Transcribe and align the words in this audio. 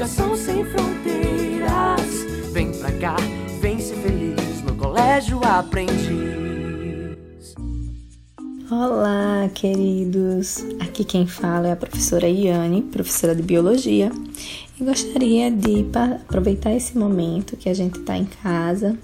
Educação 0.00 0.34
sem 0.34 0.64
fronteiras. 0.64 2.00
Vem 2.52 2.72
pra 2.72 2.90
cá, 2.92 3.16
vem 3.60 3.78
ser 3.78 3.96
feliz 3.96 4.62
no 4.62 4.74
colégio 4.74 5.38
aprendiz. 5.44 5.98
Olá, 8.70 9.50
queridos! 9.54 10.64
Aqui 10.80 11.04
quem 11.04 11.26
fala 11.26 11.68
é 11.68 11.72
a 11.72 11.76
professora 11.76 12.26
Iane, 12.26 12.80
professora 12.80 13.34
de 13.34 13.42
Biologia, 13.42 14.10
e 14.80 14.82
gostaria 14.82 15.50
de 15.50 15.84
aproveitar 15.94 16.72
esse 16.72 16.96
momento 16.96 17.58
que 17.58 17.68
a 17.68 17.74
gente 17.74 18.00
está 18.00 18.16
em 18.16 18.24
casa, 18.24 18.96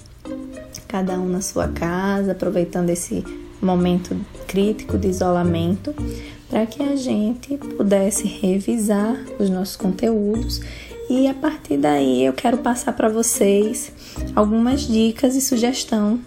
cada 0.89 1.21
um 1.21 1.29
na 1.29 1.43
sua 1.43 1.69
casa, 1.69 2.33
aproveitando 2.33 2.89
esse 2.89 3.23
momento 3.61 4.17
crítico 4.47 4.97
de 4.97 5.09
isolamento, 5.09 5.95
para 6.49 6.65
que 6.65 6.83
a 6.83 6.97
gente 6.97 7.59
pudesse 7.77 8.27
revisar 8.27 9.17
os 9.39 9.51
nossos 9.51 9.77
conteúdos 9.77 10.63
e 11.09 11.29
a 11.29 11.35
partir 11.35 11.77
daí 11.77 12.25
eu 12.25 12.33
quero 12.33 12.59
passar 12.59 12.93
para 12.93 13.09
vocês 13.09 13.93
algumas 14.35 14.87
dicas 14.87 15.37
e 15.37 15.41
sugestão 15.41 16.21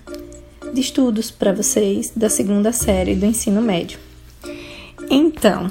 de 0.73 0.81
estudos 0.81 1.31
para 1.31 1.53
vocês 1.53 2.11
da 2.15 2.29
segunda 2.29 2.71
série 2.71 3.15
do 3.15 3.25
ensino 3.25 3.61
médio. 3.61 3.99
Então, 5.09 5.69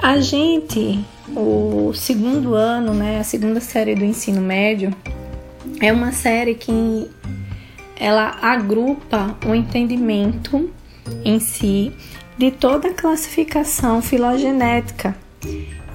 a 0.00 0.20
gente, 0.20 1.04
o 1.34 1.92
segundo 1.94 2.54
ano, 2.54 2.94
né, 2.94 3.18
a 3.20 3.24
segunda 3.24 3.60
série 3.60 3.94
do 3.94 4.04
ensino 4.04 4.40
médio, 4.40 4.94
é 5.80 5.92
uma 5.92 6.12
série 6.12 6.54
que 6.54 7.10
ela 7.96 8.38
agrupa 8.40 9.36
o 9.46 9.54
entendimento 9.54 10.70
em 11.24 11.38
si 11.40 11.92
de 12.38 12.50
toda 12.50 12.88
a 12.88 12.94
classificação 12.94 14.00
filogenética. 14.00 15.16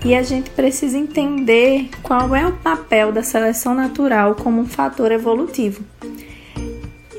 E 0.05 0.15
a 0.15 0.23
gente 0.23 0.49
precisa 0.51 0.97
entender 0.97 1.89
qual 2.01 2.35
é 2.35 2.47
o 2.47 2.53
papel 2.53 3.11
da 3.11 3.23
seleção 3.23 3.73
natural 3.73 4.35
como 4.35 4.61
um 4.61 4.65
fator 4.65 5.11
evolutivo. 5.11 5.83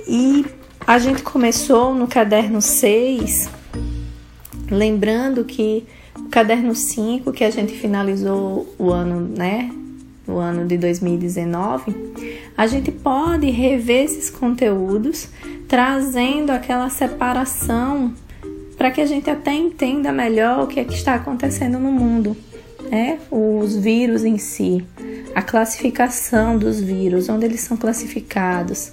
E 0.06 0.46
a 0.86 0.98
gente 0.98 1.22
começou 1.22 1.94
no 1.94 2.06
caderno 2.06 2.62
6, 2.62 3.50
lembrando 4.70 5.44
que 5.44 5.84
o 6.16 6.28
caderno 6.30 6.74
5, 6.74 7.30
que 7.32 7.44
a 7.44 7.50
gente 7.50 7.74
finalizou 7.74 8.74
o 8.78 8.90
ano, 8.90 9.20
né? 9.20 9.70
O 10.26 10.36
ano 10.36 10.66
de 10.66 10.76
2019, 10.76 11.94
a 12.56 12.66
gente 12.66 12.90
pode 12.90 13.50
rever 13.50 14.04
esses 14.04 14.28
conteúdos 14.30 15.28
trazendo 15.66 16.50
aquela 16.50 16.88
separação 16.88 18.14
para 18.76 18.90
que 18.90 19.00
a 19.00 19.06
gente 19.06 19.28
até 19.28 19.52
entenda 19.52 20.12
melhor 20.12 20.64
o 20.64 20.66
que 20.66 20.80
é 20.80 20.84
que 20.84 20.94
está 20.94 21.14
acontecendo 21.14 21.78
no 21.78 21.90
mundo, 21.90 22.36
né? 22.90 23.18
Os 23.30 23.76
vírus 23.76 24.24
em 24.24 24.38
si, 24.38 24.84
a 25.34 25.42
classificação 25.42 26.56
dos 26.56 26.80
vírus, 26.80 27.28
onde 27.28 27.44
eles 27.44 27.60
são 27.60 27.76
classificados, 27.76 28.92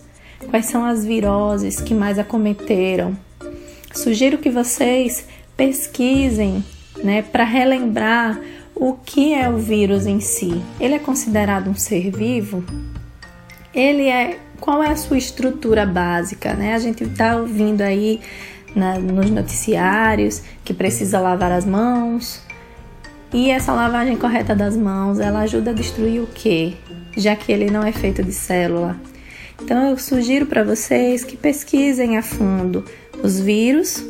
quais 0.49 0.65
são 0.65 0.85
as 0.85 1.05
viroses 1.05 1.79
que 1.79 1.93
mais 1.93 2.19
acometeram. 2.19 3.17
Sugiro 3.93 4.37
que 4.37 4.49
vocês 4.49 5.25
pesquisem, 5.55 6.63
né, 7.03 7.21
para 7.21 7.43
relembrar 7.43 8.39
o 8.75 8.93
que 8.93 9.33
é 9.33 9.49
o 9.49 9.57
vírus 9.57 10.05
em 10.05 10.19
si. 10.19 10.61
Ele 10.79 10.95
é 10.95 10.99
considerado 10.99 11.69
um 11.69 11.75
ser 11.75 12.11
vivo? 12.11 12.63
Ele 13.73 14.07
é 14.07 14.39
qual 14.59 14.83
é 14.83 14.89
a 14.89 14.95
sua 14.95 15.17
estrutura 15.17 15.85
básica, 15.85 16.53
né? 16.53 16.73
A 16.73 16.79
gente 16.79 17.03
está 17.03 17.37
ouvindo 17.37 17.81
aí 17.81 18.19
na, 18.75 18.97
nos 18.97 19.29
noticiários 19.29 20.41
que 20.63 20.73
precisa 20.73 21.19
lavar 21.19 21.51
as 21.51 21.65
mãos. 21.65 22.44
E 23.35 23.51
essa 23.51 23.73
lavagem 23.73 24.15
correta 24.15 24.55
das 24.55 24.77
mãos, 24.77 25.19
ela 25.19 25.41
ajuda 25.41 25.71
a 25.71 25.73
destruir 25.73 26.21
o 26.21 26.27
quê? 26.27 26.75
Já 27.17 27.35
que 27.35 27.51
ele 27.51 27.69
não 27.69 27.83
é 27.83 27.91
feito 27.91 28.23
de 28.23 28.31
célula. 28.31 28.95
Então 29.61 29.89
eu 29.89 29.97
sugiro 29.97 30.45
para 30.45 30.63
vocês 30.63 31.21
que 31.25 31.35
pesquisem 31.35 32.17
a 32.17 32.21
fundo 32.21 32.85
os 33.21 33.37
vírus, 33.37 34.01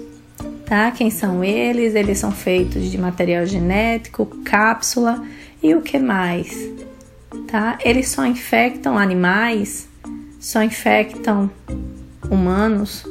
tá? 0.68 0.91
Quem 0.91 1.09
são 1.09 1.44
eles? 1.44 1.96
Eles 1.96 2.19
são 2.19 2.31
feitos 2.31 2.91
de 2.91 3.00
material 3.00 3.47
genético, 3.47 4.28
cápsula 4.46 5.25
e 5.62 5.74
o 5.74 5.81
que 5.81 5.97
mais? 5.97 6.56
Tá? 7.47 7.80
Eles 7.84 8.09
só 8.09 8.28
infectam 8.28 8.96
animais? 8.96 9.90
Só 10.40 10.62
infectam 10.62 11.50
humanos? 12.30 13.03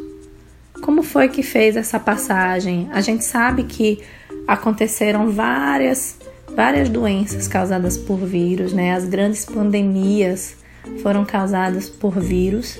Como 0.81 1.03
foi 1.03 1.29
que 1.29 1.43
fez 1.43 1.75
essa 1.75 1.99
passagem? 1.99 2.89
A 2.93 3.01
gente 3.01 3.25
sabe 3.25 3.65
que 3.65 4.01
aconteceram 4.47 5.31
várias 5.31 6.19
várias 6.55 6.89
doenças 6.89 7.49
causadas 7.49 7.99
por 7.99 8.19
vírus, 8.19 8.73
né? 8.73 8.95
As 8.95 9.05
grandes 9.05 9.45
pandemias 9.45 10.57
foram 11.03 11.25
causadas 11.25 11.89
por 11.89 12.21
vírus. 12.21 12.79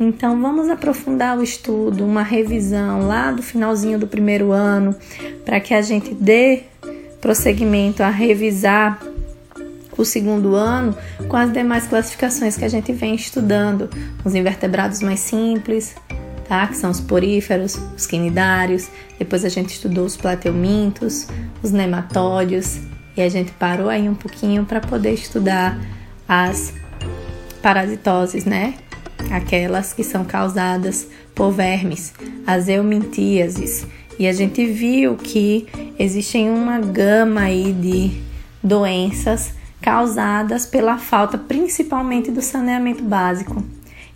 Então 0.00 0.40
vamos 0.40 0.68
aprofundar 0.68 1.38
o 1.38 1.42
estudo, 1.42 2.04
uma 2.04 2.22
revisão 2.22 3.06
lá 3.06 3.32
do 3.32 3.42
finalzinho 3.42 3.98
do 3.98 4.06
primeiro 4.06 4.52
ano, 4.52 4.94
para 5.44 5.60
que 5.60 5.74
a 5.74 5.82
gente 5.82 6.14
dê 6.14 6.62
prosseguimento 7.20 8.02
a 8.02 8.08
revisar 8.08 9.00
o 9.96 10.04
segundo 10.04 10.54
ano 10.54 10.96
com 11.26 11.36
as 11.36 11.52
demais 11.52 11.88
classificações 11.88 12.56
que 12.56 12.64
a 12.64 12.68
gente 12.68 12.92
vem 12.92 13.16
estudando, 13.16 13.90
os 14.24 14.36
invertebrados 14.36 15.02
mais 15.02 15.18
simples, 15.18 15.96
tá? 16.48 16.66
Que 16.66 16.76
são 16.76 16.90
os 16.90 17.00
poríferos, 17.00 17.78
os 17.96 18.06
quinidários. 18.06 18.88
Depois 19.18 19.44
a 19.44 19.48
gente 19.48 19.74
estudou 19.74 20.06
os 20.06 20.16
plateumintos, 20.16 21.28
os 21.62 21.70
nematódios 21.70 22.78
e 23.16 23.20
a 23.20 23.28
gente 23.28 23.52
parou 23.52 23.88
aí 23.88 24.08
um 24.08 24.14
pouquinho 24.14 24.64
para 24.64 24.80
poder 24.80 25.12
estudar 25.12 25.78
as 26.26 26.72
parasitoses, 27.60 28.44
né? 28.44 28.74
Aquelas 29.30 29.92
que 29.92 30.04
são 30.04 30.24
causadas 30.24 31.06
por 31.34 31.50
vermes, 31.50 32.14
as 32.46 32.68
eumintíases. 32.68 33.86
E 34.18 34.26
a 34.26 34.32
gente 34.32 34.64
viu 34.66 35.16
que 35.16 35.66
existem 35.98 36.50
uma 36.50 36.80
gama 36.80 37.42
aí 37.42 37.72
de 37.72 38.20
doenças 38.62 39.52
causadas 39.80 40.66
pela 40.66 40.98
falta 40.98 41.38
principalmente 41.38 42.30
do 42.30 42.42
saneamento 42.42 43.02
básico. 43.02 43.64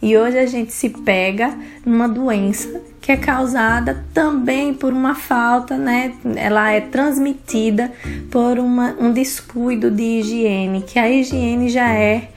E 0.02 0.16
hoje 0.16 0.36
a 0.36 0.46
gente 0.46 0.72
se 0.72 0.88
pega 0.88 1.56
numa 1.86 2.08
doença 2.08 2.82
que 3.00 3.12
é 3.12 3.16
causada 3.16 4.04
também 4.12 4.74
por 4.74 4.92
uma 4.92 5.14
falta, 5.14 5.76
né? 5.76 6.14
Ela 6.36 6.72
é 6.72 6.80
transmitida 6.80 7.92
por 8.30 8.58
uma, 8.58 8.96
um 8.98 9.12
descuido 9.12 9.90
de 9.90 10.02
higiene, 10.02 10.82
que 10.82 10.98
a 10.98 11.08
higiene 11.08 11.68
já 11.68 11.92
é 11.92 12.28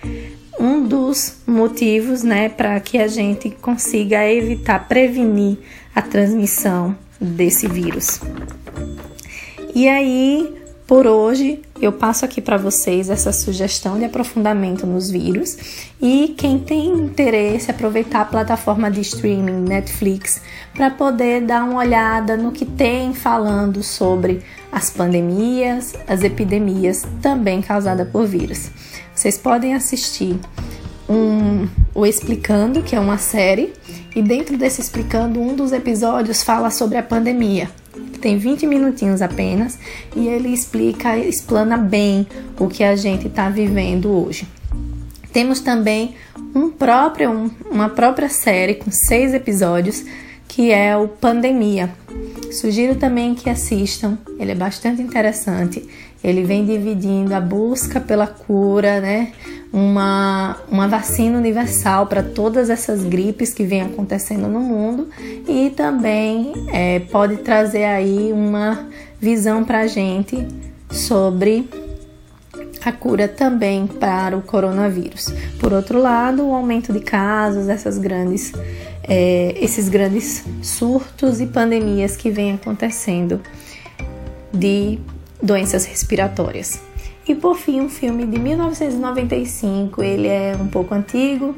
um 0.59 0.83
dos 0.83 1.37
motivos, 1.45 2.23
né, 2.23 2.49
para 2.49 2.79
que 2.79 2.97
a 2.97 3.07
gente 3.07 3.49
consiga 3.49 4.25
evitar, 4.25 4.87
prevenir 4.87 5.57
a 5.93 6.01
transmissão 6.01 6.95
desse 7.19 7.67
vírus. 7.67 8.21
E 9.73 9.87
aí, 9.89 10.55
por 10.87 11.05
hoje, 11.05 11.61
eu 11.81 11.91
passo 11.91 12.23
aqui 12.23 12.41
para 12.41 12.57
vocês 12.57 13.09
essa 13.09 13.33
sugestão 13.33 13.97
de 13.97 14.05
aprofundamento 14.05 14.87
nos 14.87 15.09
vírus 15.09 15.57
e 16.01 16.33
quem 16.37 16.57
tem 16.57 16.87
interesse 16.87 17.69
aproveitar 17.69 18.21
a 18.21 18.25
plataforma 18.25 18.89
de 18.89 19.01
streaming 19.01 19.67
Netflix 19.67 20.41
para 20.73 20.89
poder 20.89 21.41
dar 21.41 21.63
uma 21.63 21.79
olhada 21.79 22.37
no 22.37 22.51
que 22.51 22.65
tem 22.65 23.13
falando 23.13 23.83
sobre 23.83 24.41
as 24.71 24.89
pandemias, 24.89 25.93
as 26.07 26.23
epidemias 26.23 27.03
também 27.21 27.61
causadas 27.61 28.07
por 28.09 28.25
vírus. 28.25 28.71
Vocês 29.13 29.37
podem 29.37 29.73
assistir 29.73 30.39
um, 31.09 31.67
o 31.93 32.05
Explicando, 32.05 32.83
que 32.83 32.95
é 32.95 32.99
uma 32.99 33.17
série, 33.17 33.73
e 34.15 34.21
dentro 34.21 34.57
desse 34.57 34.81
Explicando, 34.81 35.41
um 35.41 35.55
dos 35.55 35.71
episódios 35.71 36.41
fala 36.41 36.69
sobre 36.69 36.97
a 36.97 37.03
pandemia. 37.03 37.69
Tem 38.21 38.37
20 38.37 38.65
minutinhos 38.65 39.21
apenas 39.21 39.77
e 40.15 40.27
ele 40.27 40.49
explica, 40.49 41.17
explana 41.17 41.77
bem 41.77 42.27
o 42.59 42.67
que 42.67 42.83
a 42.83 42.95
gente 42.95 43.27
está 43.27 43.49
vivendo 43.49 44.09
hoje. 44.09 44.47
Temos 45.31 45.59
também 45.59 46.15
um 46.55 46.69
próprio, 46.69 47.29
um, 47.29 47.51
uma 47.69 47.89
própria 47.89 48.29
série 48.29 48.75
com 48.75 48.89
seis 48.89 49.33
episódios 49.33 50.03
que 50.47 50.71
é 50.71 50.95
o 50.95 51.07
Pandemia. 51.07 51.89
Sugiro 52.51 52.95
também 52.95 53.35
que 53.35 53.49
assistam, 53.49 54.17
ele 54.39 54.51
é 54.51 54.55
bastante 54.55 55.01
interessante. 55.01 55.87
Ele 56.23 56.43
vem 56.43 56.65
dividindo 56.65 57.35
a 57.35 57.39
busca 57.39 57.99
pela 57.99 58.25
cura, 58.25 58.99
né? 58.99 59.31
Uma, 59.71 60.57
uma 60.71 60.87
vacina 60.87 61.37
universal 61.37 62.07
para 62.07 62.23
todas 62.23 62.69
essas 62.69 63.03
gripes 63.03 63.53
que 63.53 63.63
vem 63.63 63.81
acontecendo 63.81 64.47
no 64.47 64.59
mundo 64.61 65.09
e 65.47 65.69
também 65.69 66.53
é, 66.71 66.99
pode 66.99 67.37
trazer 67.37 67.83
aí 67.83 68.31
uma 68.31 68.87
visão 69.19 69.63
para 69.63 69.81
a 69.81 69.87
gente 69.87 70.47
sobre 70.89 71.69
a 72.85 72.91
cura 72.91 73.27
também 73.27 73.87
para 73.87 74.37
o 74.37 74.41
coronavírus. 74.41 75.33
Por 75.59 75.73
outro 75.73 75.99
lado, 75.99 76.47
o 76.47 76.53
aumento 76.53 76.93
de 76.93 76.99
casos, 76.99 77.67
essas 77.67 77.97
grandes, 77.97 78.53
é, 79.07 79.55
esses 79.59 79.89
grandes 79.89 80.43
surtos 80.61 81.39
e 81.39 81.45
pandemias 81.45 82.15
que 82.15 82.29
vêm 82.29 82.53
acontecendo 82.53 83.41
de 84.51 84.99
doenças 85.41 85.85
respiratórias. 85.85 86.79
E 87.27 87.33
por 87.33 87.55
fim, 87.57 87.81
um 87.81 87.89
filme 87.89 88.25
de 88.25 88.39
1995, 88.39 90.03
ele 90.03 90.27
é 90.27 90.55
um 90.59 90.67
pouco 90.67 90.93
antigo, 90.93 91.55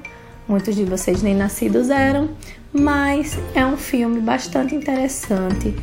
muitos 0.47 0.75
de 0.75 0.85
vocês 0.85 1.21
nem 1.21 1.35
nascidos 1.35 1.89
eram, 1.89 2.29
mas 2.71 3.37
é 3.53 3.65
um 3.65 3.77
filme 3.77 4.21
bastante 4.21 4.73
interessante 4.75 5.73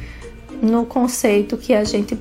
no 0.63 0.87
conceito 0.87 1.57
que 1.57 1.75
a 1.75 1.85
gente 1.85 2.17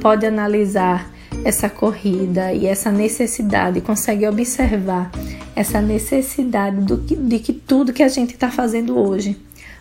pode 0.00 0.24
analisar 0.24 1.10
essa 1.44 1.68
corrida 1.68 2.52
e 2.52 2.66
essa 2.66 2.90
necessidade, 2.90 3.80
consegue 3.80 4.26
observar 4.26 5.10
essa 5.54 5.80
necessidade 5.80 6.76
do 6.76 6.98
que, 6.98 7.14
de 7.14 7.38
que 7.38 7.52
tudo 7.52 7.92
que 7.92 8.02
a 8.02 8.08
gente 8.08 8.34
está 8.34 8.50
fazendo 8.50 8.98
hoje. 8.98 9.36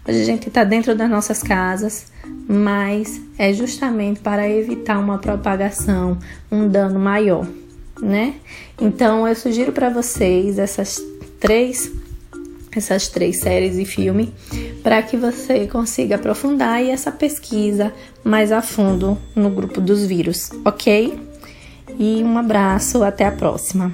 Hoje 0.08 0.22
a 0.22 0.26
gente 0.26 0.48
está 0.48 0.64
dentro 0.64 0.96
das 0.96 1.10
nossas 1.10 1.44
casas, 1.44 2.08
mas 2.48 3.22
é 3.38 3.54
justamente 3.54 4.20
para 4.20 4.50
evitar 4.50 5.00
uma 5.00 5.18
propagação, 5.18 6.18
um 6.52 6.68
dano 6.68 7.00
maior, 7.00 7.48
né? 8.02 8.36
Então 8.80 9.28
eu 9.28 9.36
sugiro 9.36 9.72
para 9.72 9.90
vocês 9.90 10.58
essas 10.58 11.02
três 11.40 11.92
essas 12.74 13.10
três 13.10 13.38
séries 13.38 13.78
e 13.78 13.84
filme 13.84 14.34
para 14.82 15.02
que 15.02 15.18
você 15.18 15.68
consiga 15.68 16.16
aprofundar 16.16 16.82
essa 16.82 17.12
pesquisa 17.12 17.94
mais 18.24 18.52
a 18.52 18.62
fundo 18.62 19.18
no 19.36 19.50
grupo 19.50 19.82
dos 19.82 20.06
vírus, 20.06 20.50
ok? 20.64 21.20
E 22.00 22.24
um 22.24 22.38
abraço, 22.38 23.04
até 23.04 23.26
a 23.26 23.32
próxima. 23.32 23.94